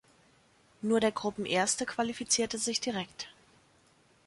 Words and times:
Nur 0.81 0.99
der 0.99 1.11
Gruppenerste 1.11 1.85
qualifizierte 1.85 2.57
sich 2.57 2.81
direkt. 2.81 3.29